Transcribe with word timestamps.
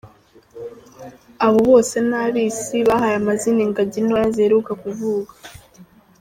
Abo 1.45 1.59
bose 1.69 1.95
ni 2.07 2.15
abisi 2.23 2.77
bahaye 2.87 3.15
amazina 3.21 3.61
ingagi 3.67 3.99
ntoya 4.05 4.27
ziheruka 4.35 4.71
kuvuka. 4.83 5.33